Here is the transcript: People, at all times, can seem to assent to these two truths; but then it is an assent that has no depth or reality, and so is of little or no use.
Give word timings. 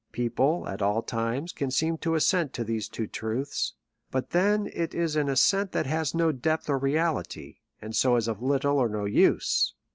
People, 0.13 0.67
at 0.67 0.81
all 0.81 1.03
times, 1.03 1.51
can 1.53 1.69
seem 1.69 1.95
to 1.99 2.15
assent 2.15 2.53
to 2.53 2.63
these 2.63 2.89
two 2.89 3.05
truths; 3.05 3.75
but 4.09 4.31
then 4.31 4.67
it 4.73 4.95
is 4.95 5.15
an 5.15 5.29
assent 5.29 5.73
that 5.73 5.85
has 5.85 6.15
no 6.15 6.31
depth 6.31 6.67
or 6.71 6.79
reality, 6.79 7.57
and 7.79 7.95
so 7.95 8.15
is 8.15 8.27
of 8.27 8.41
little 8.41 8.79
or 8.79 8.89
no 8.89 9.05
use. 9.05 9.75